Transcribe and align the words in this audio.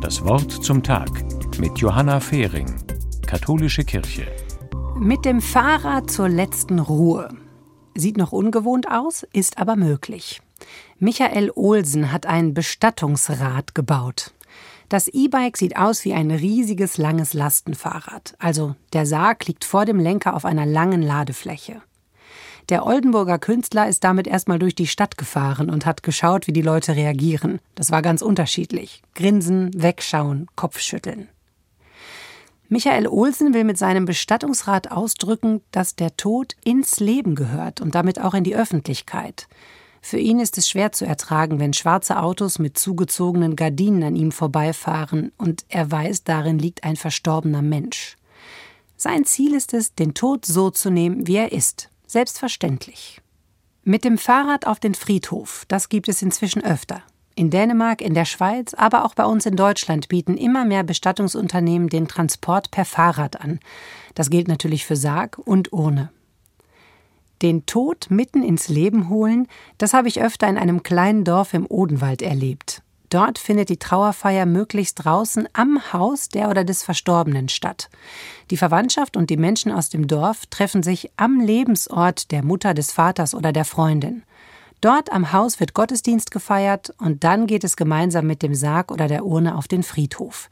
Das 0.00 0.22
Wort 0.22 0.52
zum 0.52 0.82
Tag 0.82 1.08
mit 1.58 1.78
Johanna 1.78 2.20
Fehring, 2.20 2.66
Katholische 3.26 3.84
Kirche. 3.84 4.26
Mit 4.98 5.24
dem 5.24 5.40
Fahrrad 5.40 6.10
zur 6.10 6.28
letzten 6.28 6.78
Ruhe. 6.78 7.30
Sieht 7.94 8.18
noch 8.18 8.32
ungewohnt 8.32 8.90
aus, 8.90 9.26
ist 9.32 9.56
aber 9.56 9.76
möglich. 9.76 10.42
Michael 10.98 11.50
Olsen 11.54 12.12
hat 12.12 12.26
ein 12.26 12.52
Bestattungsrad 12.52 13.74
gebaut. 13.74 14.34
Das 14.88 15.08
E-Bike 15.08 15.56
sieht 15.56 15.76
aus 15.76 16.04
wie 16.04 16.12
ein 16.12 16.30
riesiges 16.30 16.98
langes 16.98 17.32
Lastenfahrrad. 17.32 18.34
Also 18.38 18.76
der 18.92 19.06
Sarg 19.06 19.46
liegt 19.46 19.64
vor 19.64 19.86
dem 19.86 19.98
Lenker 19.98 20.34
auf 20.34 20.44
einer 20.44 20.66
langen 20.66 21.02
Ladefläche. 21.02 21.80
Der 22.70 22.86
Oldenburger 22.86 23.38
Künstler 23.38 23.88
ist 23.88 24.04
damit 24.04 24.26
erstmal 24.26 24.58
durch 24.58 24.74
die 24.74 24.86
Stadt 24.86 25.18
gefahren 25.18 25.68
und 25.68 25.84
hat 25.84 26.02
geschaut, 26.02 26.46
wie 26.46 26.52
die 26.52 26.62
Leute 26.62 26.96
reagieren. 26.96 27.60
Das 27.74 27.90
war 27.90 28.00
ganz 28.00 28.22
unterschiedlich. 28.22 29.02
Grinsen, 29.14 29.70
wegschauen, 29.74 30.46
Kopfschütteln. 30.56 31.28
Michael 32.70 33.06
Olsen 33.06 33.52
will 33.52 33.64
mit 33.64 33.76
seinem 33.76 34.06
Bestattungsrat 34.06 34.90
ausdrücken, 34.90 35.60
dass 35.70 35.94
der 35.94 36.16
Tod 36.16 36.56
ins 36.64 36.98
Leben 36.98 37.34
gehört 37.34 37.82
und 37.82 37.94
damit 37.94 38.18
auch 38.18 38.32
in 38.32 38.44
die 38.44 38.56
Öffentlichkeit. 38.56 39.46
Für 40.00 40.18
ihn 40.18 40.40
ist 40.40 40.58
es 40.58 40.68
schwer 40.68 40.92
zu 40.92 41.04
ertragen, 41.04 41.60
wenn 41.60 41.72
schwarze 41.72 42.20
Autos 42.20 42.58
mit 42.58 42.78
zugezogenen 42.78 43.56
Gardinen 43.56 44.02
an 44.02 44.16
ihm 44.16 44.32
vorbeifahren 44.32 45.32
und 45.36 45.64
er 45.68 45.90
weiß, 45.90 46.24
darin 46.24 46.58
liegt 46.58 46.84
ein 46.84 46.96
verstorbener 46.96 47.62
Mensch. 47.62 48.16
Sein 48.96 49.24
Ziel 49.24 49.54
ist 49.54 49.74
es, 49.74 49.94
den 49.94 50.14
Tod 50.14 50.46
so 50.46 50.70
zu 50.70 50.90
nehmen, 50.90 51.26
wie 51.26 51.36
er 51.36 51.52
ist. 51.52 51.90
Selbstverständlich. 52.14 53.20
Mit 53.82 54.04
dem 54.04 54.18
Fahrrad 54.18 54.68
auf 54.68 54.78
den 54.78 54.94
Friedhof, 54.94 55.64
das 55.66 55.88
gibt 55.88 56.08
es 56.08 56.22
inzwischen 56.22 56.62
öfter. 56.62 57.02
In 57.34 57.50
Dänemark, 57.50 58.00
in 58.00 58.14
der 58.14 58.24
Schweiz, 58.24 58.72
aber 58.72 59.04
auch 59.04 59.16
bei 59.16 59.24
uns 59.24 59.46
in 59.46 59.56
Deutschland 59.56 60.06
bieten 60.06 60.36
immer 60.36 60.64
mehr 60.64 60.84
Bestattungsunternehmen 60.84 61.88
den 61.88 62.06
Transport 62.06 62.70
per 62.70 62.84
Fahrrad 62.84 63.40
an. 63.40 63.58
Das 64.14 64.30
gilt 64.30 64.46
natürlich 64.46 64.86
für 64.86 64.94
Sarg 64.94 65.38
und 65.38 65.72
Urne. 65.72 66.10
Den 67.42 67.66
Tod 67.66 68.06
mitten 68.10 68.44
ins 68.44 68.68
Leben 68.68 69.08
holen, 69.08 69.48
das 69.78 69.92
habe 69.92 70.06
ich 70.06 70.22
öfter 70.22 70.46
in 70.46 70.56
einem 70.56 70.84
kleinen 70.84 71.24
Dorf 71.24 71.52
im 71.52 71.66
Odenwald 71.68 72.22
erlebt. 72.22 72.84
Dort 73.14 73.38
findet 73.38 73.68
die 73.68 73.76
Trauerfeier 73.76 74.44
möglichst 74.44 75.04
draußen 75.04 75.48
am 75.52 75.92
Haus 75.92 76.30
der 76.30 76.50
oder 76.50 76.64
des 76.64 76.82
Verstorbenen 76.82 77.48
statt. 77.48 77.88
Die 78.50 78.56
Verwandtschaft 78.56 79.16
und 79.16 79.30
die 79.30 79.36
Menschen 79.36 79.70
aus 79.70 79.88
dem 79.88 80.08
Dorf 80.08 80.46
treffen 80.46 80.82
sich 80.82 81.12
am 81.16 81.38
Lebensort 81.38 82.32
der 82.32 82.44
Mutter 82.44 82.74
des 82.74 82.90
Vaters 82.90 83.32
oder 83.36 83.52
der 83.52 83.64
Freundin. 83.64 84.24
Dort 84.80 85.12
am 85.12 85.32
Haus 85.32 85.60
wird 85.60 85.74
Gottesdienst 85.74 86.32
gefeiert 86.32 86.92
und 86.98 87.22
dann 87.22 87.46
geht 87.46 87.62
es 87.62 87.76
gemeinsam 87.76 88.26
mit 88.26 88.42
dem 88.42 88.56
Sarg 88.56 88.90
oder 88.90 89.06
der 89.06 89.24
Urne 89.24 89.54
auf 89.54 89.68
den 89.68 89.84
Friedhof. 89.84 90.50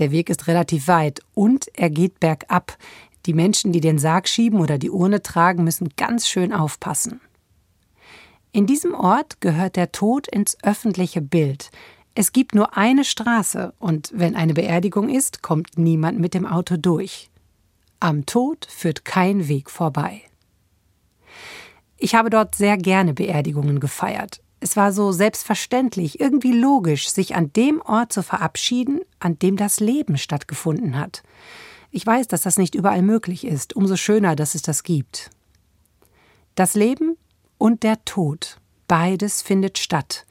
Der 0.00 0.10
Weg 0.10 0.28
ist 0.28 0.48
relativ 0.48 0.88
weit 0.88 1.20
und 1.34 1.68
er 1.72 1.88
geht 1.88 2.18
bergab. 2.18 2.78
Die 3.26 3.32
Menschen, 3.32 3.70
die 3.70 3.80
den 3.80 4.00
Sarg 4.00 4.26
schieben 4.26 4.58
oder 4.58 4.76
die 4.76 4.90
Urne 4.90 5.22
tragen, 5.22 5.62
müssen 5.62 5.90
ganz 5.96 6.26
schön 6.26 6.52
aufpassen. 6.52 7.20
In 8.54 8.66
diesem 8.66 8.92
Ort 8.92 9.40
gehört 9.40 9.76
der 9.76 9.92
Tod 9.92 10.28
ins 10.28 10.58
öffentliche 10.62 11.22
Bild. 11.22 11.70
Es 12.14 12.32
gibt 12.32 12.54
nur 12.54 12.76
eine 12.76 13.02
Straße 13.02 13.72
und 13.78 14.10
wenn 14.14 14.36
eine 14.36 14.52
Beerdigung 14.52 15.08
ist, 15.08 15.42
kommt 15.42 15.78
niemand 15.78 16.20
mit 16.20 16.34
dem 16.34 16.44
Auto 16.44 16.76
durch. 16.76 17.30
Am 17.98 18.26
Tod 18.26 18.66
führt 18.68 19.06
kein 19.06 19.48
Weg 19.48 19.70
vorbei. 19.70 20.20
Ich 21.96 22.14
habe 22.14 22.28
dort 22.28 22.54
sehr 22.54 22.76
gerne 22.76 23.14
Beerdigungen 23.14 23.80
gefeiert. 23.80 24.42
Es 24.60 24.76
war 24.76 24.92
so 24.92 25.12
selbstverständlich, 25.12 26.20
irgendwie 26.20 26.52
logisch, 26.52 27.08
sich 27.08 27.34
an 27.34 27.54
dem 27.54 27.80
Ort 27.80 28.12
zu 28.12 28.22
verabschieden, 28.22 29.00
an 29.18 29.38
dem 29.38 29.56
das 29.56 29.80
Leben 29.80 30.18
stattgefunden 30.18 30.98
hat. 30.98 31.22
Ich 31.90 32.06
weiß, 32.06 32.28
dass 32.28 32.42
das 32.42 32.58
nicht 32.58 32.74
überall 32.74 33.02
möglich 33.02 33.46
ist, 33.46 33.74
umso 33.74 33.96
schöner, 33.96 34.36
dass 34.36 34.54
es 34.54 34.60
das 34.60 34.82
gibt. 34.82 35.30
Das 36.54 36.74
Leben 36.74 37.16
und 37.62 37.84
der 37.84 38.04
Tod, 38.04 38.56
beides 38.88 39.40
findet 39.40 39.78
statt. 39.78 40.26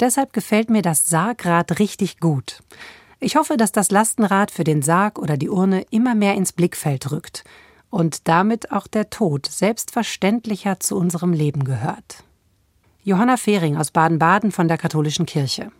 Deshalb 0.00 0.32
gefällt 0.32 0.70
mir 0.70 0.82
das 0.82 1.08
Sargrad 1.08 1.78
richtig 1.78 2.18
gut. 2.18 2.64
Ich 3.20 3.36
hoffe, 3.36 3.56
dass 3.56 3.70
das 3.70 3.92
Lastenrad 3.92 4.50
für 4.50 4.64
den 4.64 4.82
Sarg 4.82 5.20
oder 5.20 5.36
die 5.36 5.48
Urne 5.48 5.86
immer 5.90 6.16
mehr 6.16 6.34
ins 6.34 6.52
Blickfeld 6.52 7.12
rückt 7.12 7.44
und 7.90 8.26
damit 8.26 8.72
auch 8.72 8.88
der 8.88 9.08
Tod 9.08 9.46
selbstverständlicher 9.46 10.80
zu 10.80 10.96
unserem 10.96 11.32
Leben 11.32 11.62
gehört. 11.62 12.24
Johanna 13.04 13.36
Fehring 13.36 13.76
aus 13.76 13.92
Baden-Baden 13.92 14.50
von 14.50 14.66
der 14.66 14.76
Katholischen 14.76 15.26
Kirche. 15.26 15.70